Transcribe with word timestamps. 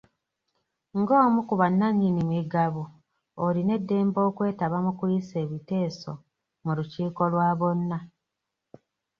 Ng'omu 0.99 1.39
ku 1.47 1.53
bannannyini 1.61 2.21
migabo 2.31 2.83
olina 3.45 3.71
eddembe 3.79 4.19
okwetaba 4.29 4.77
mu 4.85 4.91
kuyisa 4.99 5.35
ebiteeso 5.45 6.11
mu 6.63 6.71
lukiiko 6.77 7.23
lwa 7.31 7.49
bonna. 7.59 7.97